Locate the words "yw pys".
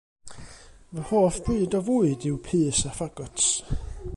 2.31-2.81